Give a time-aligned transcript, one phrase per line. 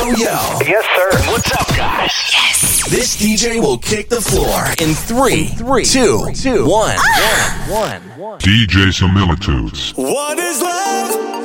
[0.00, 0.14] Yo, yo.
[0.16, 1.30] Yes, sir.
[1.30, 2.10] What's up, guys?
[2.32, 2.88] Yes.
[2.88, 6.96] This DJ will kick the floor in three, three, two, two, one,
[7.68, 8.38] one, one.
[8.40, 9.92] DJ Similitudes.
[9.96, 11.39] What is love?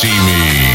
[0.00, 0.67] See Me.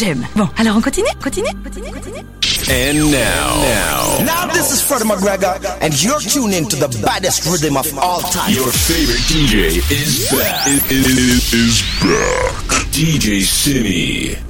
[0.00, 0.26] J'aime.
[0.34, 2.24] Bon, alors on continue, continue, continue, continue.
[2.70, 7.44] And now, now, Now this is Freddie McGregor, and you're tuned in to the baddest
[7.46, 8.52] rhythm of all time.
[8.52, 10.66] Your favorite DJ is back.
[10.66, 12.54] Is, is, is back.
[12.92, 14.49] DJ Simi.